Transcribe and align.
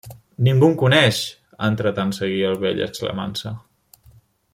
-Ningú 0.45 0.69
em 0.69 0.71
coneix!- 0.83 1.19
entretant 1.67 2.13
seguia 2.21 2.49
el 2.55 2.59
vell 2.65 2.81
exclamant-se. 2.87 3.53